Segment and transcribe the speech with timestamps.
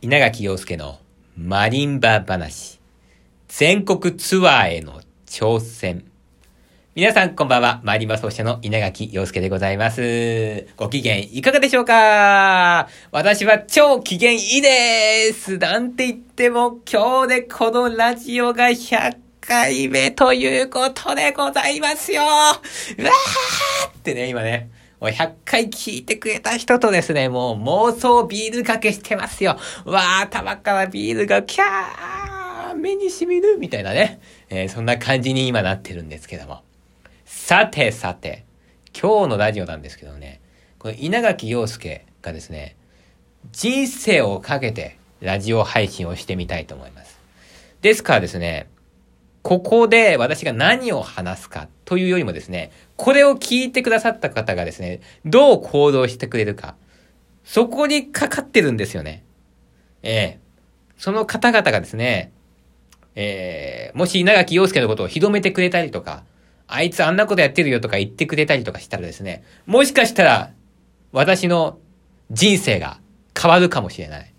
[0.00, 1.00] 稲垣陽介の
[1.36, 2.78] マリンバ話。
[3.48, 6.04] 全国ツアーへの挑戦。
[6.94, 7.80] 皆さんこんばんは。
[7.82, 10.68] マリンバ奏者の稲垣陽介でございます。
[10.76, 12.88] ご機嫌いかがでしょうか？
[13.10, 19.16] 私は超機嫌いいですなんて言っても今日でこのラジオが100
[19.50, 24.70] 回目ということでございますようわーってね、今ね。
[25.00, 29.58] もう100回聞いてくれた人とですね、もう妄想ビールかけしてますよ。
[29.84, 34.20] わー、玉からビールがキャー目に染みるみたいなね。
[34.50, 36.62] えー、そんな感じに今なってるんですけども。
[37.24, 38.44] さてさて、
[38.96, 40.40] 今日のラジオなんですけどね、
[40.78, 42.76] この稲垣陽介がですね、
[43.50, 47.18] 人生をかけてラジオ配信をしてみたいと思います。
[47.80, 48.68] ですからですね、
[49.42, 56.74] ここで私が何を話すかというよりもですね、これを聞いてくださった方がですね、どう行動してくれるか。
[57.44, 59.24] そこにかかってるんですよね。
[60.02, 60.40] ええ
[60.98, 62.32] その方々がですね、
[63.14, 66.24] ええもし稲垣陽介のことを広めてくれたりとか、
[66.68, 70.52] あいつあんなことやってるよとか言ってくれたりとかしたらですね、もしかしたら、
[71.12, 71.78] 私の
[72.30, 73.00] 人生が
[73.40, 74.32] 変わるかもしれない。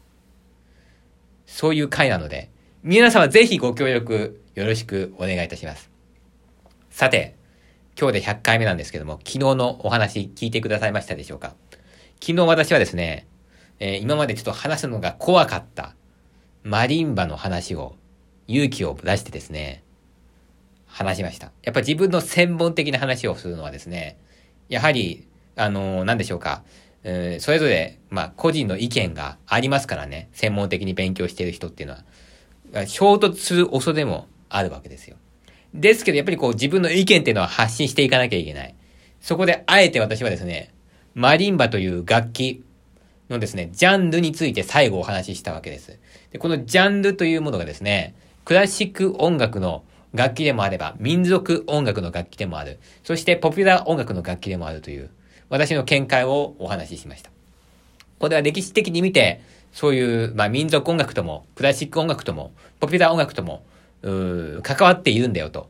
[1.48, 2.51] そういう回なので、
[2.84, 5.92] 皆様ぜひご協力よろしくお願いいたします。
[6.90, 7.36] さて、
[7.96, 11.54] 今日で100回目なんですけども、昨日のお話聞いてくださいましたでしょうか？
[12.20, 13.28] 昨日私はですね、
[13.80, 15.94] えー、今までちょっと話すのが怖かった
[16.64, 17.98] マリンバの話を
[18.48, 19.84] 勇気を出してですね、
[20.88, 21.52] 話しました。
[21.62, 24.18] やっぱ自分の専門的な話をするのはですね、
[24.70, 26.64] やはり、あのー、何でしょうか、
[27.04, 32.04] えー、それぞれ、まあ、個人の意見がありますからね、専門的に勉強している人っていうのは、
[32.88, 35.18] 衝突する恐れもあるわけですよ。
[35.74, 38.76] ですけど、やっぱりこう自分の意見っていうのは発信していかなきゃいけない。
[39.22, 40.74] そこで、あえて私はですね、
[41.14, 42.64] マリンバという楽器
[43.30, 45.98] のですね、ジャンルについて最後お話ししたわけです。
[46.32, 48.16] でこのジャンルというものがですね、
[48.46, 49.84] クラシック音楽の
[50.14, 52.80] 楽器でもあれば、民族音楽の楽器でもある。
[53.04, 55.10] そしてポピュラー音楽の楽器でもあるという、
[55.50, 57.32] 私の見解をお話ししました。
[58.20, 63.64] これは歴史的に見て、そういう、まあ民族音楽とも、クラシック音楽とも、ポピュラー音楽とも、
[64.04, 65.70] う関わっているんだよと。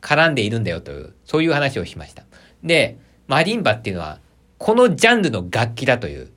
[0.00, 2.24] 絡んでいるんだよという、そういう話をしました。
[2.62, 4.20] で、マリンバっていうのは、
[4.58, 6.30] このジャンルの楽器だという、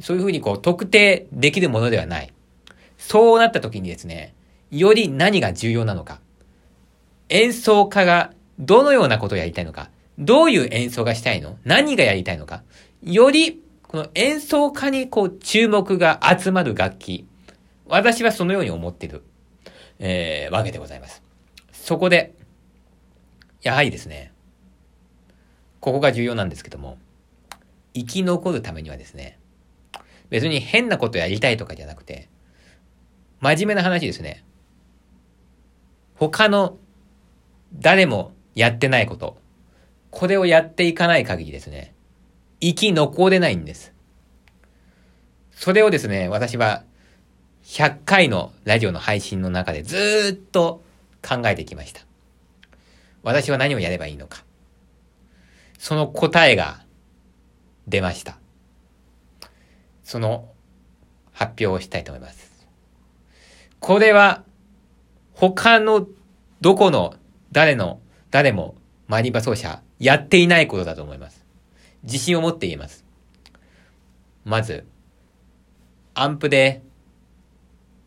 [0.00, 2.32] そういうふうにこう特定できるものではない。
[2.98, 4.34] そうなった時にですね、
[4.70, 6.20] より何が重要なのか。
[7.28, 9.90] 演奏家がどのようなことをやりたいのか。
[10.18, 12.62] どういう演奏がしたいの何がやりたいのか。
[13.02, 17.26] より、この演奏家にこう注目が集まる楽器。
[17.86, 19.24] 私はそのように思っている。
[19.98, 21.24] えー、わけでございます。
[21.72, 22.32] そこで、
[23.62, 24.32] やはりですね、
[25.80, 26.98] ここが重要なんですけども、
[27.92, 29.40] 生き残るためにはですね、
[30.28, 32.28] 別に変なことやりたいとかじゃなくて、
[33.40, 34.44] 真面目な話ですね。
[36.14, 36.76] 他の
[37.74, 39.36] 誰もやってないこと、
[40.12, 41.92] これをやっていかない限りですね、
[42.60, 43.92] 生き残れないんです。
[45.52, 46.84] それをですね、私は
[47.64, 50.82] 100回のラジオの配信の中でずっと
[51.26, 52.00] 考えてきました。
[53.22, 54.44] 私は何をやればいいのか。
[55.78, 56.82] その答えが
[57.86, 58.38] 出ました。
[60.04, 60.48] その
[61.32, 62.66] 発表をしたいと思います。
[63.78, 64.44] これは
[65.34, 66.06] 他の
[66.60, 67.14] どこの
[67.52, 68.00] 誰の
[68.30, 68.74] 誰も
[69.08, 71.44] マリンバ奏者やっていないことだと思います。
[72.02, 73.04] 自信を持って言えます。
[74.44, 74.86] まず、
[76.14, 76.82] アンプで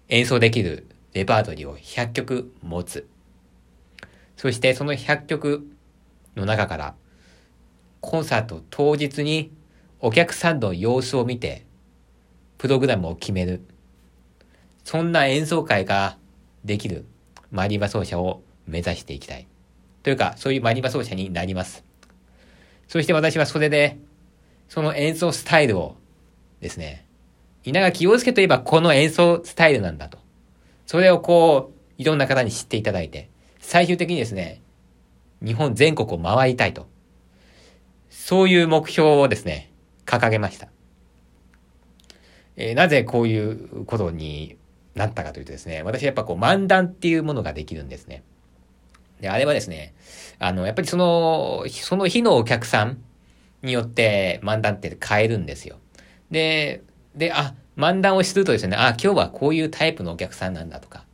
[0.09, 3.07] 演奏できるレパートリーを100曲持つ。
[4.35, 5.67] そしてその100曲
[6.35, 6.95] の中から
[8.01, 9.51] コンサート当日に
[9.99, 11.65] お客さんの様子を見て
[12.57, 13.61] プログラムを決める。
[14.83, 16.17] そんな演奏会が
[16.65, 17.05] できる
[17.51, 19.47] マリンバ奏者を目指していきたい。
[20.01, 21.85] というか、そういうマリンバ奏者になります。
[22.93, 23.97] そして私はそれで、
[24.69, 25.95] その演奏スタイルを
[26.59, 27.07] ですね、
[27.63, 30.19] 稲垣陽介といえばこの演奏スタイルなんだと。
[30.85, 34.61] それをこう、いろんな方に知っていただいて、最終的にですね、
[35.43, 36.85] 日本全国を回りたいと。
[38.11, 39.71] そういう目標をですね、
[40.05, 40.67] 掲げました。
[42.57, 44.55] えー、なぜこういうことに
[44.93, 48.21] なったかというとですね、私はやっぱこう漫談っていうものができるんですね。
[49.23, 49.95] で、あれはですね、
[50.37, 52.97] あの、やっぱりその、その日のお客さん
[53.61, 55.77] によって漫談って変えるんですよ。
[56.29, 56.83] で、
[57.15, 61.05] で、あ、漫談をするとですね、あ、今日はこういうタイプのお客さんなんだとか、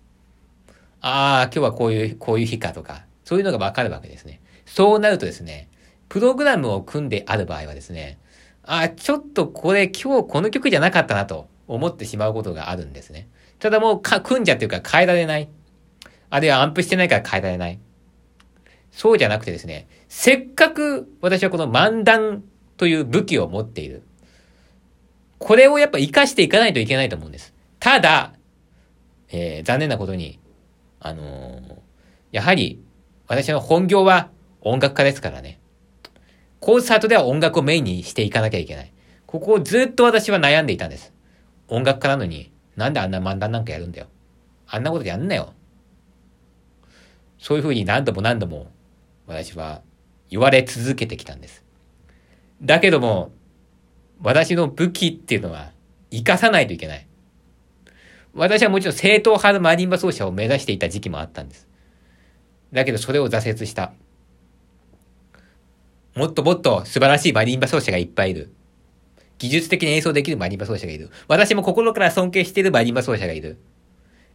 [1.02, 4.42] ああ、今日はこういう、こういう日かとか、そういうのがわかるわけですね。
[4.66, 5.70] そうなるとですね、
[6.10, 8.18] プログラムを組んである場合はですね、
[8.64, 13.30] あ、ちょっとこれ今日この曲じゃなかったなと思ってしまうことがあるんですね。
[13.60, 15.48] ただもうか、組んじゃってるから変えられない。
[16.32, 17.80] あるいはアンプしてないから変えられない。
[18.92, 22.44] そうじゃなくてですね、せっかく私はこの漫談
[22.78, 24.04] という武器を持っている。
[25.38, 27.54] これをやっぱ活かしていかないといけないと思うんです。
[27.80, 28.34] ただ、
[29.30, 30.40] えー、残念なことに、
[31.00, 31.76] あのー、
[32.32, 32.84] やはり、
[33.28, 34.30] 私の本業は
[34.62, 35.60] 音楽家ですからね。
[36.60, 38.92] コンサートでは音楽をメインにしていかなきゃいけない。
[39.28, 41.14] ここをずっと私は悩んでいたんです。
[41.68, 44.08] 音楽家なのに、なんであんな漫談なんかやるんだよ。
[44.68, 45.54] あんなことやんなよ。
[47.38, 48.72] そういうふうに何度も何度も
[49.30, 49.84] 私は
[50.30, 51.64] 言われ続けてきたんです。
[52.64, 53.32] だけども、
[54.22, 55.72] 私の武器っていうのは
[56.12, 57.08] 活かさないといけない。
[58.34, 61.68] 私はもちろん正統派のマリンバ奏者を目指していた時期もあったんです。
[62.74, 63.94] だけどそれを挫折した。
[66.16, 68.52] もっともっと素晴らしいマリンバ奏者がいっぱいいる。
[69.38, 71.12] 技術的に演奏できるマリンバ奏者がいる。
[71.28, 73.58] 私も心から尊敬しているマリンバ奏者がいる。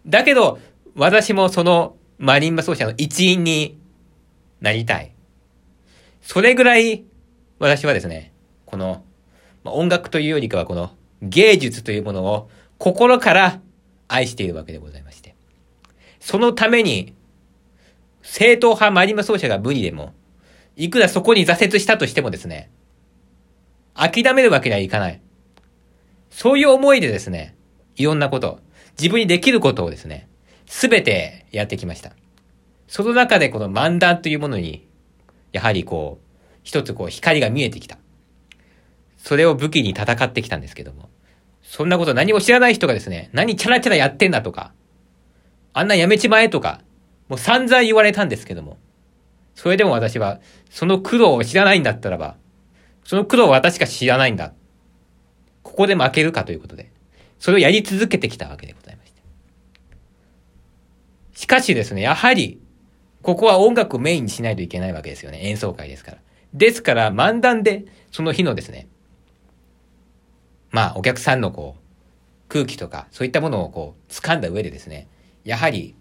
[0.07, 0.61] だけど、
[0.95, 3.77] 私もそのマリンバ奏者の一員に
[4.61, 5.15] なりたい。
[6.23, 7.05] それぐらい、
[7.59, 8.33] 私はですね、
[8.67, 9.05] この、
[9.63, 10.93] まあ音楽というよりかはこの
[11.23, 13.61] 芸術というものを心から
[14.09, 15.35] 愛しているわけでございまして。
[16.21, 17.15] そのために、
[18.23, 20.15] 正統派マリンバ奏者が無理でも、
[20.77, 22.71] いくらそこに挫折したとしてもですね、
[23.95, 25.21] 諦めるわけにはいかない。
[26.31, 27.55] そういう思いでですね、
[27.97, 28.59] いろんなこと、
[28.99, 30.29] 自分にできることをですね、
[30.67, 32.13] すべてやってきました。
[32.87, 34.87] その中でこの漫談というものに、
[35.53, 36.25] やはりこう、
[36.63, 37.99] 一つこう光が見えてきた。
[39.19, 41.09] それを武器に戦ってきたんですけども。
[41.63, 44.73] そんなこと何も知らない人がですね、何チャラチャラやってんだとか、
[45.73, 46.83] あんなやめちまえとか、
[47.29, 48.79] もう散々言われたんですけども。
[49.55, 50.41] それでも私は、
[50.71, 52.37] その苦労を知らないんだったらば、
[53.05, 54.53] その苦労を私しか知らないんだ。
[55.63, 56.93] ここで負けるかということで、
[57.39, 59.23] それをやり続けてきたわけでございました。
[61.39, 62.61] しかしですね、やはり、
[63.25, 65.41] ここは音楽をメインにしないといけないわけですよね。
[65.49, 66.19] 演奏会ですから。
[66.53, 68.87] ですから、漫談で、その日のですね、
[70.71, 71.83] まあ、お客さんのこう、
[72.49, 75.09] 空気とか、そういったものをこう、掴んだ上でですね、
[75.43, 75.95] やはり、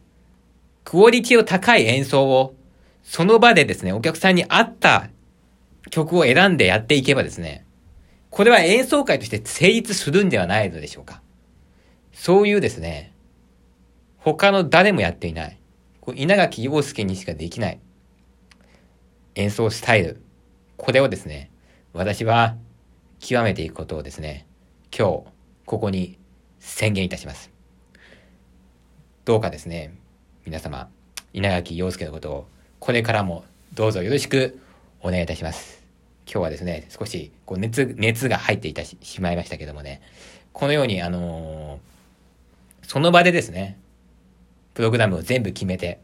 [0.84, 2.56] クオリティの高い演奏を
[3.04, 5.10] その場でですね、お客さんに合った
[5.90, 7.66] 曲を選んでやっていけばですね、
[8.30, 11.22] これは演奏会として成立するんではないのでしょうか。
[12.12, 13.14] そういうですね、
[14.18, 15.58] 他の誰もやっていない、
[16.12, 17.80] 稲垣陽介にしかできない
[19.36, 20.22] 演奏スタイル、
[20.78, 21.50] これをですね、
[21.94, 22.56] 私は
[23.20, 24.46] 極めていくことをですね、
[24.96, 25.24] 今日、
[25.66, 26.18] ここに
[26.60, 27.50] 宣言いたします。
[29.26, 29.96] どうかですね、
[30.46, 30.90] 皆様、
[31.32, 32.48] 稲垣陽介のことを
[32.80, 34.60] これからもどうぞよろしく
[35.02, 35.84] お願いいたします。
[36.26, 40.02] 今日はですね、少しこう熱、熱が入っていたししまいましたけどもね、
[40.52, 43.80] このように、あのー、その場でですね、
[44.74, 46.00] プログラムを全部決めて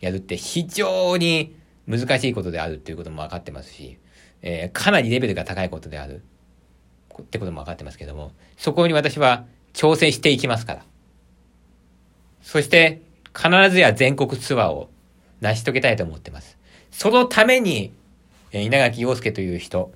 [0.00, 3.98] やるって非常に難しいことであるっていうことも分かってますし、
[4.42, 6.22] えー、かなりレベルが高いことである
[7.20, 10.84] ってことも分かってますけども、そこに私は挑戦していきますから。
[12.42, 13.02] そして、
[13.34, 14.90] 必ずや全国ツアーを
[15.40, 16.58] 成し遂げたいと思ってます。
[16.90, 17.92] そのために、
[18.52, 19.92] 稲垣陽介という人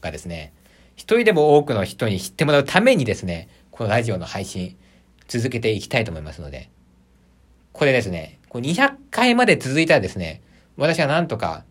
[0.00, 0.52] がですね、
[0.96, 4.76] 一人でも多くの人に知ってもらうためにですね、このラジオの配信、
[5.26, 6.70] 続けていきたいと思いますので、
[7.78, 10.42] これですね、こ200回まで続いたらですね、
[10.76, 11.62] 私はなんとか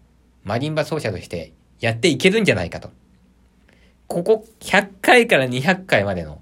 [0.46, 2.92] マリンバ奏者としてやっていけるんじゃないかと。
[4.08, 6.40] ここ100回から200回までの、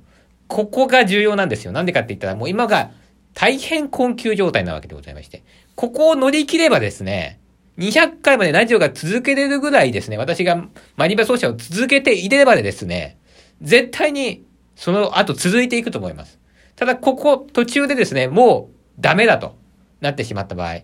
[0.48, 1.72] ここが重要なんですよ。
[1.72, 2.92] なんでかって言ったら、もう今が
[3.34, 5.42] 大変困窮状態なわけでございまして。
[5.74, 7.40] ここを乗り切ればですね、
[7.80, 10.64] 200回までラジオが続けれるぐらいですね、私が
[10.96, 13.18] マニバ奏者を続けていればですね、
[13.64, 14.46] 絶対に
[14.76, 16.38] その後続いていくと思います。
[16.76, 19.56] ただ、ここ途中でですね、もうダメだと
[20.02, 20.82] なってしまった場合、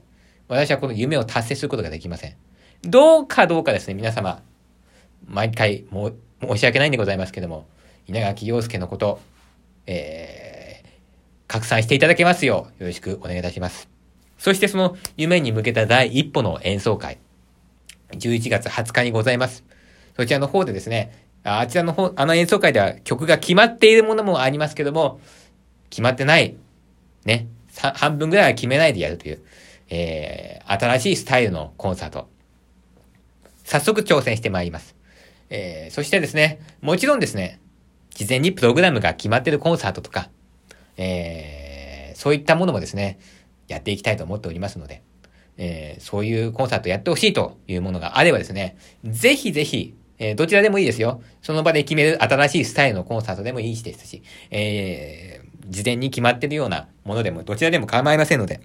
[0.47, 2.35] 私はこの夢を達成することができません。
[2.83, 4.41] どうかどうかですね、皆様、
[5.27, 7.67] 毎回も申し訳ないんでございますけども、
[8.07, 9.19] 稲垣陽介のこと、
[9.85, 10.89] えー、
[11.47, 13.89] 拡散していただけますよう、よろしくお願いいたします。
[14.37, 17.19] そしてその夢に向けた第一歩の演奏会、
[18.09, 19.63] 11月20日にございます。
[20.17, 25.19] そちらの方でですね、あちらの方、あの演奏会では曲が決まっているものもありますけども、
[25.89, 26.55] 決まってない、
[27.25, 29.43] ね、半分ぐらいは決めないでやるという、
[29.89, 32.27] えー、新しいスタイルのコンサート。
[33.63, 34.95] 早速挑戦してまいります。
[35.49, 37.59] えー、そしてですね、もちろんですね、
[38.13, 40.29] 事前にプログラムが決まってるコンサートとか、
[40.97, 43.19] えー、そういったものもですね、
[43.67, 45.01] やっていきたいと思っておりますので、
[45.57, 51.21] えー、そういうコンサートやってほしいというものがあればですね、ぜひぜひ、えー、どちらでもいいですよ。
[51.41, 58.61] その場で決める新しいスタイルのコンサートでもいいしですし、えー、事前に決まってるようなものでも、どちらでも構いませんので、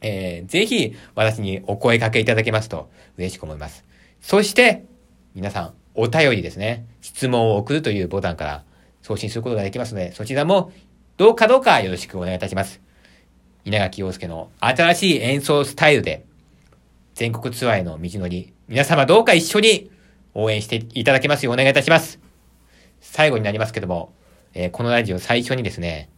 [0.00, 3.84] えー、ぜひ私にお声掛けいただけますと嬉しく思います。
[4.20, 4.84] そして、
[5.34, 6.86] 皆さん、お便りですね。
[7.00, 8.64] 質問を送るというボタンから
[9.02, 10.72] 送信することができますので、そちらも
[11.16, 12.80] どうかどうかよろしくお願いいたします。
[13.64, 16.24] 稲垣陽介の新しい演奏スタイルで、
[17.14, 19.90] 全国ツアーへの道のり、皆様どうか一緒に
[20.34, 22.20] 応援していただけますようお願いいたします。
[23.00, 24.12] 最後になりますけども、
[24.58, 26.08] えー、このラジオ最初にですね、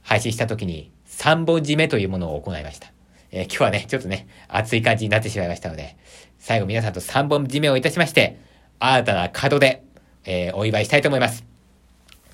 [0.00, 2.90] 配信した時に3本締めというものを行いました。
[3.30, 5.98] えー、今日はね、ちょっとね、熱い感じになってしまいましたので、
[6.38, 8.38] 最後皆さんと3本締めをいたしまして、
[8.78, 9.84] 新たな門で、
[10.24, 11.44] えー、お祝いしたいと思います。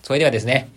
[0.04, 0.68] それではですね、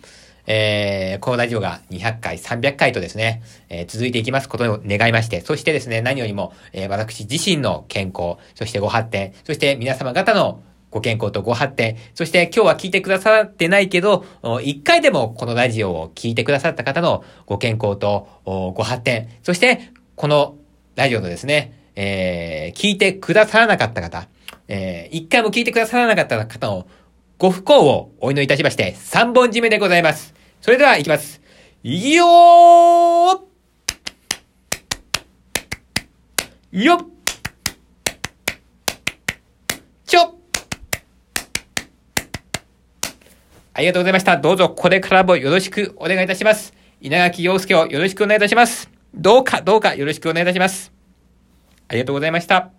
[0.48, 10.60] えー、このラジオが200回、300回とですね、えー、続いていきますことを願いまして、そしてですね、何よりも、えー、私自身の健康、そしてご発展、そして皆様方の
[10.92, 14.24] ご健康とご発展、そして今日は聞いてくださってないけど、
[14.62, 20.56] 一回でもこのラジオを聞いてくださった方のご健康とご発展、そしてこの
[20.94, 24.28] ラジオのですね、えー、聞いてくださらなかった方、
[24.68, 26.86] えー、一回も聞いてくださらなかった方の
[27.38, 30.34] ご不幸をお祈りいたしまして、三本締めでございます。
[30.60, 31.40] それでは行きます。
[31.82, 33.40] よー
[36.70, 37.06] よっ
[40.06, 40.38] ちょ
[43.74, 44.36] ありがとうございました。
[44.36, 46.74] どうぞこれからもよろしくお願いいたします。
[47.00, 48.90] 稲垣陽介をよろしくお願いいたします。
[49.14, 50.92] どうかどうかよろしくお願いいたします。
[51.88, 52.70] ありがとうございました。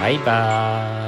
[0.00, 1.01] バイバーイ。